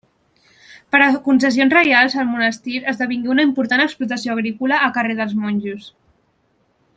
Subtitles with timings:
[0.93, 5.93] Per concessions reials al Monestir, esdevingué una important explotació agrícola a càrrec dels monjos.